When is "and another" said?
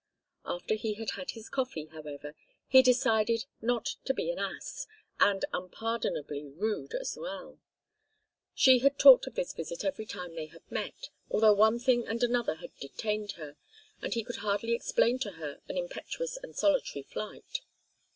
12.07-12.55